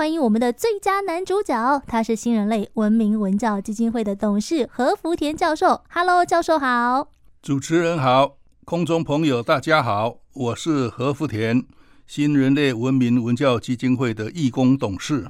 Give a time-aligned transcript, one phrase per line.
[0.00, 5.82] 欢迎我们的最佳男主角，他是新人类文明文教基金会的董事何福田教授。
[5.90, 7.08] Hello，教授好。
[7.42, 11.66] 主持人好，空中朋友大家好，我是何福田，
[12.06, 15.26] 新人类文明文教基金会的义工董事。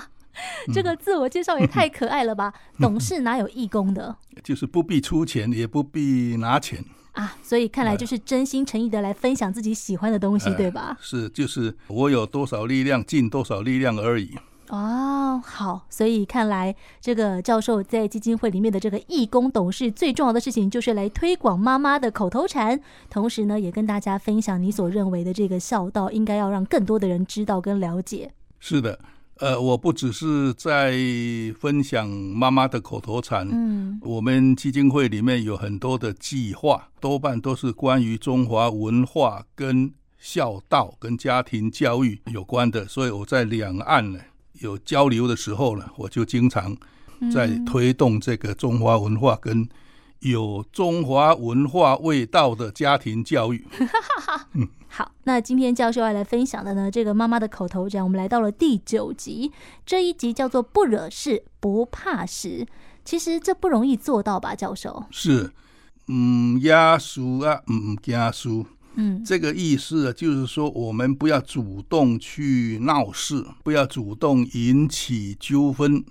[0.72, 2.54] 这个自我介绍也太可爱了吧！
[2.80, 4.16] 董事哪有义工的？
[4.42, 6.82] 就是不必出钱，也不必拿钱
[7.18, 10.96] 啊，所以看来就是真心诚意的来分享自己喜欢的东西，呃、对吧？
[11.00, 14.36] 是，就是我有多少力量尽多少力量而已。
[14.68, 22.80] 哦，好，所以看来这个教授在基金会里面的这个义工董事，最重要的事情就是来推广妈妈的口头禅，
[23.10, 28.30] 同时呢，也跟大家分享你所认为的这个孝道，应该要让更多的人知道跟了解。
[28.60, 28.96] 是的。
[29.40, 30.92] 呃，我不只是在
[31.60, 44.18] 分享妈妈的口头禅，嗯，我们基金会里面有很多的计划，多半都是关于中华文化跟孝道跟家庭教育有关的，所以我在两岸呢
[44.54, 46.76] 有交流的时候呢，我就经常
[47.32, 49.68] 在推动这个中华文化跟
[50.20, 53.66] 有中华文化味道的家庭教育。
[54.54, 59.52] 嗯 好，那今天教授要来分享的呢，这个妈妈的口头禅，我们来到了第九集，
[59.84, 62.66] 这一集叫做“不惹事，不怕事”。
[63.04, 65.04] 其实这不容易做到吧，教授？
[65.10, 65.52] 是，
[66.08, 67.96] 嗯，压输啊，嗯，
[68.94, 76.02] 嗯，这个意思就是说，我们不要主动去闹事，不要主动引起纠纷，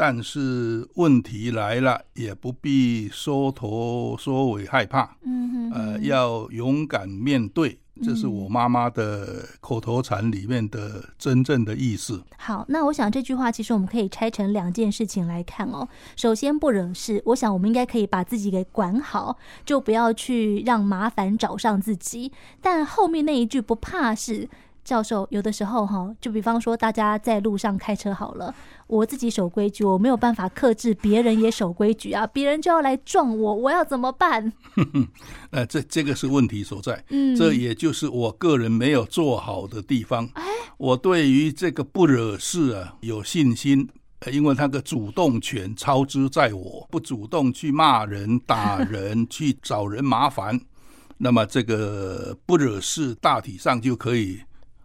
[0.00, 7.80] 但是问题来了，也不必缩头缩尾害怕，嗯哼，哼，呃，要勇敢面对。
[8.00, 12.22] 这是我妈妈的口头禅里面的真正的意思。
[12.36, 15.88] 好，那我想这句话其实我们可以拆成两件事情来看哦。
[16.14, 22.30] 首先，不惹事，我想我们应该可以把自己给管好，就不要去让麻烦找上自己。
[22.62, 24.48] 但后面那一句不怕事。
[24.88, 28.54] 教授，有的时候哈，就比方说大家在路上开车好了，
[28.86, 34.50] 我自己守规矩，我没有办法克制别人也守规矩啊，别人就要来撞我，我要怎么办？
[35.52, 40.26] 呃，这这个是问题所在，嗯，这也就是我个人没有做好的地方。
[40.32, 40.42] 哎，
[40.78, 43.86] 我对于这个不惹事啊有信心，
[44.32, 50.58] 因为他的主动权操之在我，不主动去骂人、打人、 去找人麻烦，
[51.18, 54.40] 那么这个不惹事大体上就可以。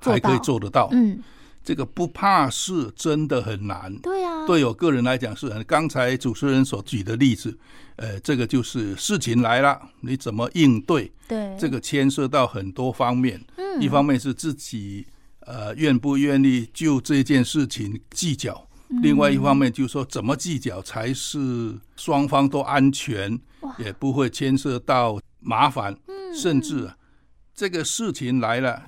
[0.00, 1.22] 还可以做得到，嗯，
[1.64, 5.64] 这个不怕事真的很难，对啊，对我个人来讲是很。
[5.64, 7.58] 刚才主持人所举的例子，
[7.96, 11.10] 呃，这个就是事情来了，你怎么应对？
[11.26, 15.04] 对，这个牵涉到很多方面，嗯，一方面是自己
[15.40, 18.68] 呃愿不愿意就这件事情计较，
[19.02, 23.36] 另外一方面就是说怎么计较才是双方都安全，
[23.78, 25.96] 也不会牵涉到麻烦，
[26.32, 26.88] 甚至
[27.52, 28.84] 这个事情来了。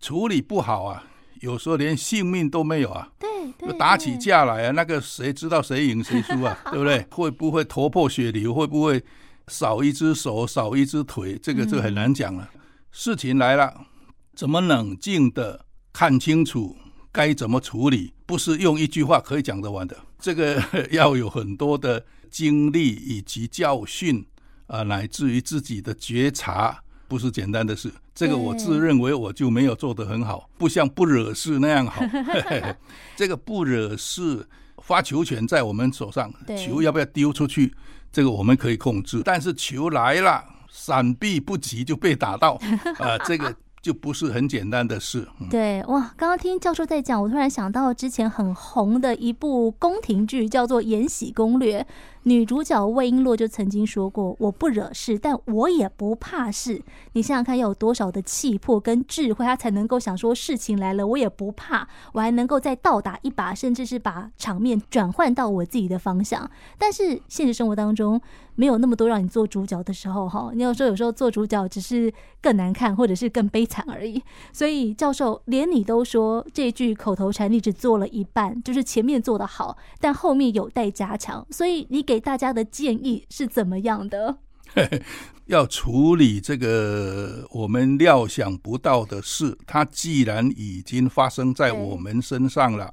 [0.00, 1.04] 处理不好啊，
[1.40, 3.08] 有时候连性命都没有啊。
[3.18, 6.58] 对，对，打起架来啊，那个谁知道谁赢谁输啊？
[6.70, 7.06] 对不对？
[7.10, 8.54] 会不会头破血流？
[8.54, 9.02] 会不会
[9.48, 11.38] 少一只手、少一只腿？
[11.42, 12.48] 这个就很难讲了。
[12.54, 12.60] 嗯。
[12.92, 13.86] 事情来了，
[14.34, 16.76] 怎么冷静的看清楚
[17.12, 18.12] 该怎么处理？
[18.24, 19.96] 不是用一句话可以讲得完的。
[20.18, 24.26] 这个要有很多的经历以及教训
[24.66, 26.82] 啊，乃至于自己的觉察。
[27.08, 32.02] 不是简单的事，这个我自认为我就没有做得很好，不像不惹事那样好。
[33.14, 37.74] 这个不惹事，发球权在我们手上，球要不要丢出去，
[38.10, 39.20] 这个我们可以控制。
[39.22, 42.58] 但是球来了，闪避不及就被打到，
[42.98, 43.54] 啊，这个。
[43.86, 45.28] 就不是很简单的事。
[45.48, 51.82] 对，哇，刚刚听教授在讲，我突然想到之前很红的一部宫廷剧，叫做《延禧攻略》，
[52.24, 56.82] 女主角魏璎珞就曾经说过：“我不惹事，但我也不怕事。”
[57.14, 66.50] 你想想看，要有多少的气魄跟智慧，她才能够想说事情来了，我也不怕，我还能够再倒打一把，甚至是把场面转换到我自己的方向。
[66.76, 68.20] 但是现实生活当中，
[68.56, 74.22] 没有那么多让你做主角的时候，哈，你要说有时候做主角只是更难看，或者是更悲惨而已。
[74.52, 81.46] 所以教授连你都说这句口头禅你只做了一半，就是前面做的好，但后面有待加强。
[81.50, 84.38] 所以你给大家的建议是怎么样的？
[85.46, 92.92] 要处理这个我们料想不到的事，它既然已经发生在我们身上了，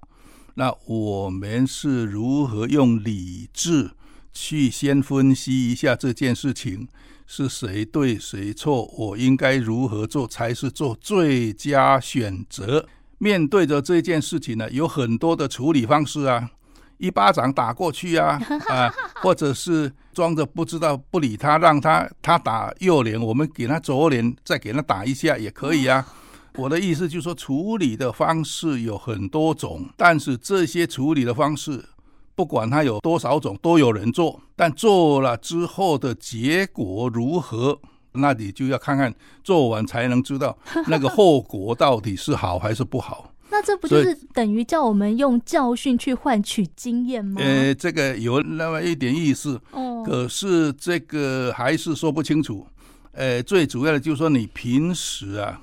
[0.55, 3.91] 那我们是如何用理智？
[4.35, 6.87] 去先分析一下这件事情
[7.25, 12.85] 是谁对谁错，我应该如何做才是做最佳选择？
[13.17, 16.49] 面对着这件事情呢，有很多的处理方式啊，
[16.97, 26.05] 一巴掌打过去啊， 啊，或者是装着不知道不理他，让他他打右脸，我们给他左脸，再给他打一下也可以啊。
[26.55, 31.83] 我的意思就是说，处理的方式有很多种，但是这些处理的方式，
[32.35, 34.41] 不管它有多少种，都有人做。
[34.55, 37.79] 但做了之后的结果如何，
[38.13, 39.13] 那你就要看看
[39.43, 40.57] 做完才能知道
[40.87, 43.29] 那个后果到底是好还是不好。
[43.49, 47.39] 那这不就是等于叫我们用教训去换取经验吗？
[47.39, 49.61] 呃，这个有那么一点意思。
[49.71, 50.03] 哦。
[50.03, 52.65] 可是这个还是说不清楚。
[53.11, 55.61] 呃，最主要的就是说，你平时啊，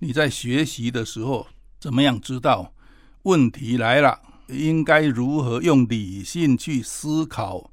[0.00, 1.46] 你在学习的时候，
[1.80, 2.70] 怎么样知道
[3.22, 4.18] 问题来了，
[4.52, 7.70] 应该如何用理性去思考，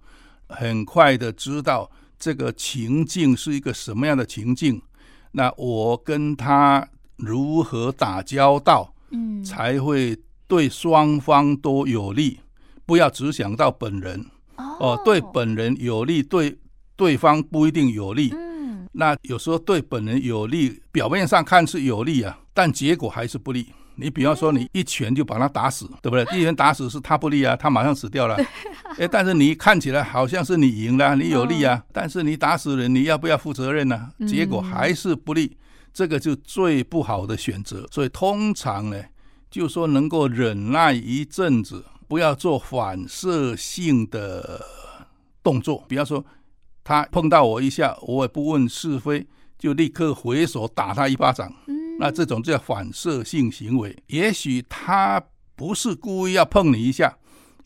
[0.48, 4.82] 很快的知道这个情境是一个什么样的情境，
[5.32, 6.88] 那我跟他
[7.18, 8.94] 如何打交道？
[9.12, 10.18] 嗯，才会
[10.48, 12.40] 对双方都有利，
[12.86, 14.24] 不要只想到本人
[14.56, 16.58] 哦，哦，对本人有利，对
[16.96, 18.32] 对方不一定有利。
[18.34, 23.70] 嗯，那有时候对本人有利，表面上看是有利啊，但结果还是不利。
[24.00, 26.24] 你比方说，你一拳就把他打死，对不对？
[26.38, 28.36] 一拳打死是他不利啊，他马上死掉了。
[28.98, 34.10] 哎，但是你看起来好像是你赢了，你有利啊，但是你打死人，你要不要负责任呢？
[34.28, 35.58] 结果还是不利。
[35.92, 39.04] 这个就最不好的选择，所以通常呢，
[39.50, 44.64] 就说能够忍耐一阵子，不要做反射性的
[45.42, 45.84] 动作。
[45.88, 46.24] 比方说，
[46.84, 51.52] 他碰到我一下，我也不问是非，就立刻回手打他一巴掌。
[52.00, 53.96] 那这种叫反射性行为。
[54.08, 55.22] 也许他
[55.56, 57.16] 不是故意要碰你一下，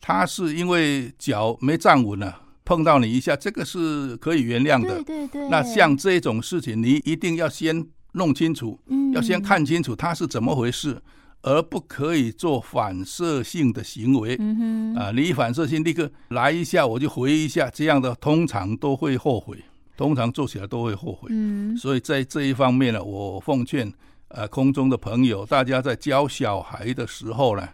[0.01, 5.01] 他是因为脚没站稳了，碰到你一下，这个是可以原谅的。
[5.03, 5.49] 对对对。
[5.49, 7.87] 那像这种事情，你一定要先。
[8.15, 8.79] 弄清楚，
[9.11, 11.01] 要先看清楚它是怎么回事，
[11.41, 14.35] 而不可以做反射性的行为。
[14.37, 19.57] 嗯啊，你反射性立刻来一下，我就回一下，这样的通常都会后悔，
[19.97, 21.27] 通常做起来都会后悔。
[21.75, 23.91] 所以在这一方面呢，我奉劝
[24.33, 27.69] 呃空中的朋友，大家在教小孩的时候呢，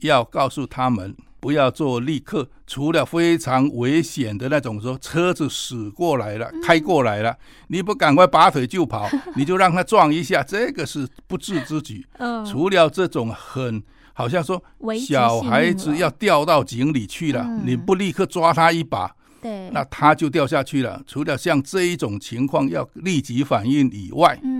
[0.00, 1.16] 要告诉他们。
[1.38, 7.36] 不要做立刻，除了非常危险的那种，说车子驶过来了，开过来了，
[7.68, 12.04] 你不赶快拔腿就跑， 你就让他撞一下，这个是不智之举。
[12.50, 13.80] 除了这种很
[14.12, 14.60] 好像说
[15.06, 21.00] 小孩子要掉到井里去了，你不立刻抓他一把，对，那他就掉下去了。
[21.06, 24.55] 除了像这一种情况要立即反应以外，嗯，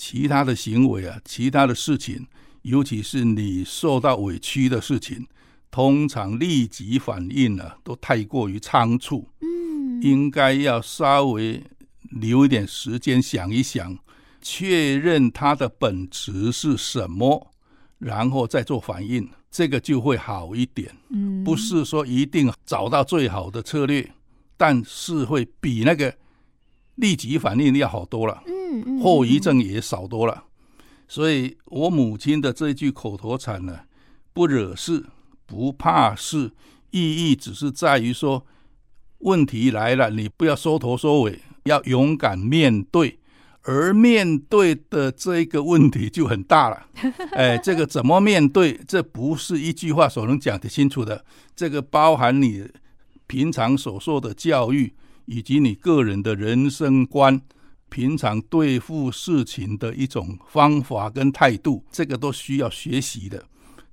[0.00, 2.26] 其他的行为啊，其他的事情，
[2.62, 5.26] 尤其是你受到委屈的事情。
[5.70, 9.28] 通常立即反应呢、啊，都太过于仓促。
[9.40, 11.62] 嗯，应该要稍微
[12.10, 13.96] 留一点时间想一想，
[14.40, 17.52] 确认它的本质是什么，
[17.98, 20.90] 然后再做反应，这个就会好一点。
[21.10, 24.10] 嗯，不是说一定找到最好的策略，
[24.56, 26.12] 但是会比那个
[26.96, 28.42] 立即反应要好多了。
[28.70, 30.44] 嗯嗯，后遗症也少多了。
[31.08, 33.80] 所以我母亲的这句口头禅呢，
[34.32, 35.06] 不惹事。
[35.46, 36.52] 不怕事，
[36.92, 37.00] 意
[37.32, 38.46] 义只是在于说，
[39.18, 43.18] 问题来了，你不要缩头缩尾，要勇敢面对。
[43.62, 46.86] 而面对的这个问题就很大了。
[47.34, 48.78] 哎，这个怎么面对？
[48.86, 51.24] 这不是一句话所能讲得清楚的。
[51.56, 52.68] 这个包含你
[53.26, 54.94] 平常所受的教育，
[55.24, 57.42] 以及你个人的人生观，
[57.90, 63.44] 平常对付事情的一种方法跟态度，这个都需要学习的。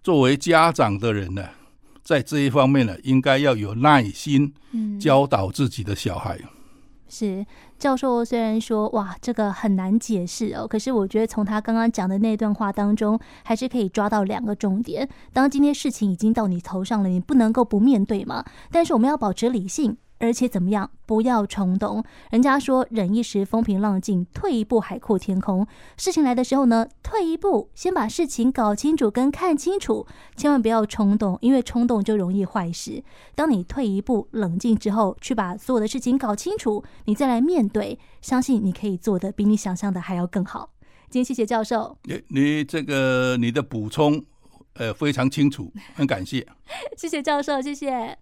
[0.02, 1.44] 作为家长的人呢，
[2.02, 4.54] 在这一方面呢，应该要有耐心
[4.98, 6.38] 教导自己的小孩。
[6.42, 6.48] 嗯、
[7.10, 7.46] 是
[7.78, 15.10] 教授虽然说哇，这个很难解释哦，可是我觉得从他刚刚讲的那段话当中，还是可以抓到两个重点。
[15.34, 18.46] 当今天事情已经到你头上了，你不能够不面对嘛。
[18.72, 19.98] 但是我们要保持理性。
[20.20, 20.90] 而且怎么样？
[21.06, 22.04] 不要冲动。
[22.32, 25.66] 人家说忍一时风平浪静，退一步海阔天空。
[25.98, 30.06] 事情来的时候呢，退一步，先把事情搞清楚跟看清楚，
[30.36, 33.04] 千万不要冲动，因为冲动就容易坏事。
[33.36, 40.72] 当你退一步，冷静之后，去把所有的事情搞清楚，你再来面对，相信你可以做的比你想象的还要更好。
[41.10, 44.22] 今天谢谢教授，你你这个你的补充，
[44.74, 46.46] 呃，非常清楚，很感谢。
[46.98, 48.18] 谢谢教授，谢谢。